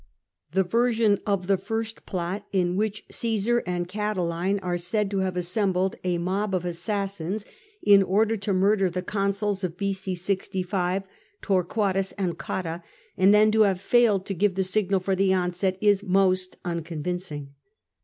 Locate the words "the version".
0.53-1.19